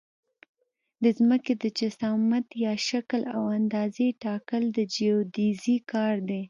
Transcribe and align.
د 1.03 1.05
ځمکې 1.17 1.53
د 1.61 1.63
جسامت 1.79 2.45
یا 2.65 2.73
شکل 2.89 3.21
او 3.35 3.43
اندازې 3.59 4.07
ټاکل 4.23 4.63
د 4.77 4.79
جیودیزي 4.93 5.77
کار 5.91 6.15
دی 6.29 6.39